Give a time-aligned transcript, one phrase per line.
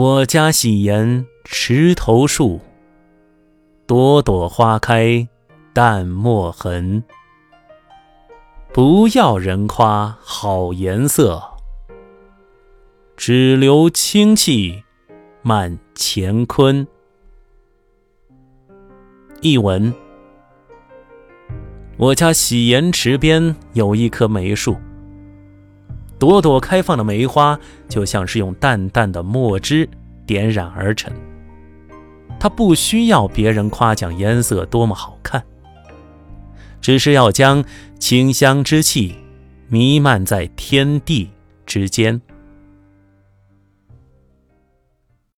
[0.00, 2.60] 我家喜颜池头树，
[3.84, 5.26] 朵朵花开
[5.72, 7.02] 淡墨痕。
[8.72, 11.42] 不要人夸好颜色，
[13.16, 14.84] 只留清气
[15.42, 16.86] 满乾坤。
[19.40, 19.92] 译文：
[21.96, 24.76] 我家洗砚池边有一棵梅树。
[26.18, 27.58] 朵朵开放的梅花，
[27.88, 29.88] 就像是用淡淡的墨汁
[30.26, 31.12] 点染而成。
[32.40, 35.42] 它不需要别人夸奖颜色多么好看，
[36.80, 37.64] 只是要将
[37.98, 39.16] 清香之气
[39.68, 41.30] 弥漫在天地
[41.66, 42.20] 之间。